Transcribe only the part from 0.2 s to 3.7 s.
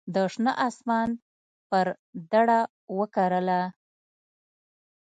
شنه اسمان پر دړه وکرله